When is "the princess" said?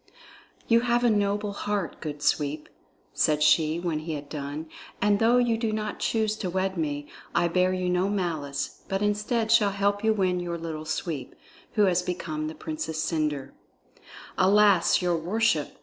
12.47-12.97